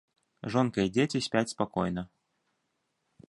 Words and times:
Жонка 0.55 0.79
і 0.87 0.91
дзеці 0.95 1.21
спяць 1.27 1.53
спакойна. 1.53 2.03